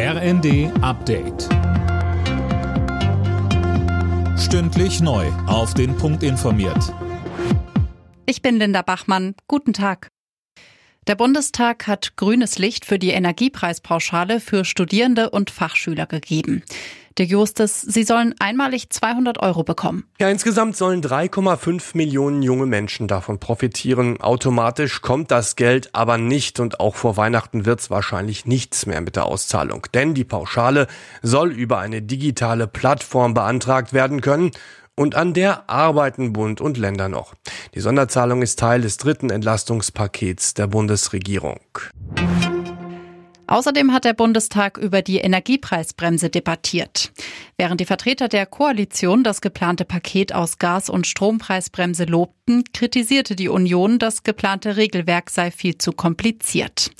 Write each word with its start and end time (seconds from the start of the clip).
RND 0.00 0.70
Update. 0.80 1.48
Stündlich 4.38 5.00
neu. 5.00 5.26
Auf 5.48 5.74
den 5.74 5.96
Punkt 5.96 6.22
informiert. 6.22 6.94
Ich 8.24 8.40
bin 8.40 8.60
Linda 8.60 8.82
Bachmann. 8.82 9.34
Guten 9.48 9.72
Tag. 9.72 10.12
Der 11.08 11.16
Bundestag 11.16 11.88
hat 11.88 12.14
grünes 12.14 12.60
Licht 12.60 12.84
für 12.84 13.00
die 13.00 13.10
Energiepreispauschale 13.10 14.38
für 14.38 14.64
Studierende 14.64 15.30
und 15.30 15.50
Fachschüler 15.50 16.06
gegeben. 16.06 16.62
Der 17.18 17.26
Justus, 17.26 17.80
sie 17.82 18.04
sollen 18.04 18.36
einmalig 18.38 18.90
200 18.90 19.42
Euro 19.42 19.64
bekommen. 19.64 20.04
Ja, 20.20 20.28
insgesamt 20.28 20.76
sollen 20.76 21.02
3,5 21.02 21.96
Millionen 21.96 22.42
junge 22.42 22.66
Menschen 22.66 23.08
davon 23.08 23.40
profitieren. 23.40 24.20
Automatisch 24.20 25.02
kommt 25.02 25.32
das 25.32 25.56
Geld 25.56 25.94
aber 25.96 26.16
nicht 26.16 26.60
und 26.60 26.78
auch 26.78 26.94
vor 26.94 27.16
Weihnachten 27.16 27.66
wird's 27.66 27.90
wahrscheinlich 27.90 28.46
nichts 28.46 28.86
mehr 28.86 29.00
mit 29.00 29.16
der 29.16 29.26
Auszahlung. 29.26 29.88
Denn 29.94 30.14
die 30.14 30.22
Pauschale 30.22 30.86
soll 31.20 31.50
über 31.50 31.78
eine 31.78 32.02
digitale 32.02 32.68
Plattform 32.68 33.34
beantragt 33.34 33.92
werden 33.92 34.20
können 34.20 34.52
und 34.94 35.16
an 35.16 35.34
der 35.34 35.68
arbeiten 35.68 36.32
Bund 36.32 36.60
und 36.60 36.76
Länder 36.76 37.08
noch. 37.08 37.34
Die 37.74 37.80
Sonderzahlung 37.80 38.42
ist 38.42 38.58
Teil 38.58 38.80
des 38.80 38.96
dritten 38.96 39.30
Entlastungspakets 39.30 40.54
der 40.54 40.66
Bundesregierung. 40.66 41.60
Außerdem 43.48 43.92
hat 43.92 44.04
der 44.04 44.12
Bundestag 44.12 44.76
über 44.78 45.02
die 45.02 45.18
Energiepreisbremse 45.18 46.28
debattiert. 46.28 47.10
Während 47.60 47.80
die 47.80 47.86
Vertreter 47.86 48.28
der 48.28 48.46
Koalition 48.46 49.24
das 49.24 49.40
geplante 49.40 49.84
Paket 49.84 50.32
aus 50.32 50.58
Gas- 50.58 50.88
und 50.88 51.08
Strompreisbremse 51.08 52.04
lobten, 52.04 52.62
kritisierte 52.72 53.34
die 53.34 53.48
Union, 53.48 53.98
das 53.98 54.22
geplante 54.22 54.76
Regelwerk 54.76 55.28
sei 55.28 55.50
viel 55.50 55.76
zu 55.76 55.90
kompliziert. 55.90 56.92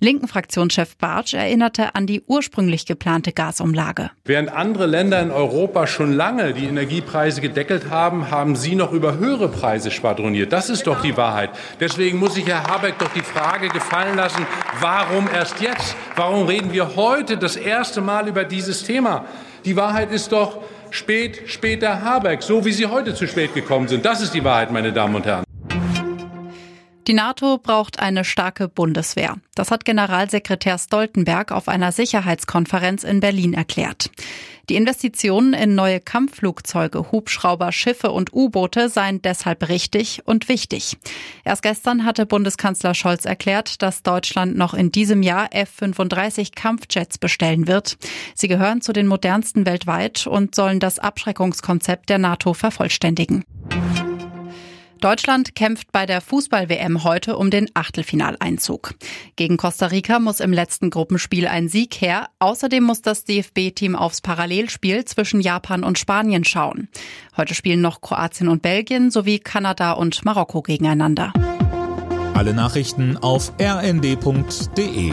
Linken 0.00 0.28
Fraktionschef 0.28 0.98
Bartsch 0.98 1.32
erinnerte 1.32 1.94
an 1.94 2.06
die 2.06 2.22
ursprünglich 2.26 2.84
geplante 2.84 3.32
Gasumlage. 3.32 4.10
Während 4.26 4.52
andere 4.52 4.84
Länder 4.84 5.22
in 5.22 5.30
Europa 5.30 5.86
schon 5.86 6.12
lange 6.12 6.52
die 6.52 6.66
Energiepreise 6.66 7.40
gedeckelt 7.40 7.88
haben, 7.88 8.30
haben 8.30 8.54
Sie 8.54 8.74
noch 8.74 8.92
über 8.92 9.16
höhere 9.16 9.48
Preise 9.48 9.90
schwadroniert. 9.90 10.52
Das 10.52 10.68
ist 10.68 10.86
doch 10.86 11.00
die 11.00 11.16
Wahrheit. 11.16 11.48
Deswegen 11.80 12.18
muss 12.18 12.36
ich 12.36 12.46
Herr 12.46 12.64
Habeck 12.64 12.98
doch 12.98 13.14
die 13.14 13.22
Frage 13.22 13.70
gefallen 13.70 14.18
lassen, 14.18 14.46
warum 14.78 15.26
erst 15.32 15.62
jetzt? 15.62 15.96
Warum 16.16 16.46
reden 16.46 16.70
wir 16.70 16.96
heute 16.96 17.38
das 17.38 17.56
erste 17.56 18.02
Mal 18.02 18.28
über 18.28 18.44
dieses 18.44 18.84
Thema? 18.84 19.24
Die 19.64 19.76
Wahrheit 19.76 20.10
ist 20.10 20.32
doch 20.32 20.58
spät, 20.90 21.42
später 21.46 22.02
Habeck, 22.02 22.42
so 22.42 22.64
wie 22.64 22.72
Sie 22.72 22.86
heute 22.86 23.14
zu 23.14 23.26
spät 23.26 23.54
gekommen 23.54 23.88
sind. 23.88 24.04
Das 24.04 24.20
ist 24.20 24.34
die 24.34 24.42
Wahrheit, 24.44 24.72
meine 24.72 24.92
Damen 24.92 25.14
und 25.14 25.24
Herren. 25.24 25.44
Die 27.08 27.14
NATO 27.14 27.58
braucht 27.58 27.98
eine 27.98 28.24
starke 28.24 28.68
Bundeswehr. 28.68 29.36
Das 29.56 29.72
hat 29.72 29.84
Generalsekretär 29.84 30.78
Stoltenberg 30.78 31.50
auf 31.50 31.66
einer 31.66 31.90
Sicherheitskonferenz 31.90 33.02
in 33.02 33.18
Berlin 33.18 33.54
erklärt. 33.54 34.10
Die 34.68 34.76
Investitionen 34.76 35.52
in 35.52 35.74
neue 35.74 35.98
Kampfflugzeuge, 35.98 37.10
Hubschrauber, 37.10 37.72
Schiffe 37.72 38.12
und 38.12 38.32
U-Boote 38.32 38.88
seien 38.88 39.20
deshalb 39.20 39.68
richtig 39.68 40.22
und 40.24 40.48
wichtig. 40.48 40.96
Erst 41.44 41.64
gestern 41.64 42.04
hatte 42.04 42.24
Bundeskanzler 42.24 42.94
Scholz 42.94 43.24
erklärt, 43.24 43.82
dass 43.82 44.04
Deutschland 44.04 44.56
noch 44.56 44.72
in 44.72 44.92
diesem 44.92 45.24
Jahr 45.24 45.48
F-35 45.50 46.54
Kampfjets 46.54 47.18
bestellen 47.18 47.66
wird. 47.66 47.98
Sie 48.36 48.46
gehören 48.46 48.80
zu 48.80 48.92
den 48.92 49.08
modernsten 49.08 49.66
weltweit 49.66 50.28
und 50.28 50.54
sollen 50.54 50.78
das 50.78 51.00
Abschreckungskonzept 51.00 52.08
der 52.08 52.18
NATO 52.18 52.54
vervollständigen. 52.54 53.44
Deutschland 55.02 55.56
kämpft 55.56 55.90
bei 55.90 56.06
der 56.06 56.20
Fußball-WM 56.20 57.02
heute 57.02 57.36
um 57.36 57.50
den 57.50 57.68
Achtelfinaleinzug. 57.74 58.94
Gegen 59.34 59.56
Costa 59.56 59.86
Rica 59.86 60.20
muss 60.20 60.38
im 60.38 60.52
letzten 60.52 60.90
Gruppenspiel 60.90 61.48
ein 61.48 61.68
Sieg 61.68 62.00
her. 62.00 62.28
Außerdem 62.38 62.84
muss 62.84 63.02
das 63.02 63.24
DFB-Team 63.24 63.96
aufs 63.96 64.20
Parallelspiel 64.20 65.04
zwischen 65.04 65.40
Japan 65.40 65.82
und 65.82 65.98
Spanien 65.98 66.44
schauen. 66.44 66.88
Heute 67.36 67.56
spielen 67.56 67.80
noch 67.80 68.00
Kroatien 68.00 68.48
und 68.48 68.62
Belgien 68.62 69.10
sowie 69.10 69.40
Kanada 69.40 69.90
und 69.92 70.24
Marokko 70.24 70.62
gegeneinander. 70.62 71.32
Alle 72.34 72.54
Nachrichten 72.54 73.16
auf 73.16 73.52
rnd.de 73.60 75.12